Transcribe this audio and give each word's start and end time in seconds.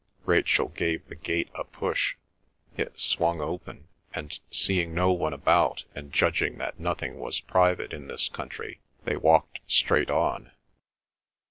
Rachel 0.25 0.69
gave 0.69 1.05
the 1.07 1.15
gate 1.15 1.51
a 1.53 1.63
push; 1.63 2.15
it 2.75 2.99
swung 2.99 3.39
open, 3.39 3.87
and, 4.15 4.39
seeing 4.49 4.95
no 4.95 5.11
one 5.11 5.31
about 5.31 5.83
and 5.93 6.11
judging 6.11 6.57
that 6.57 6.79
nothing 6.79 7.19
was 7.19 7.39
private 7.41 7.93
in 7.93 8.07
this 8.07 8.27
country, 8.27 8.79
they 9.03 9.15
walked 9.17 9.59
straight 9.67 10.09
on. 10.09 10.51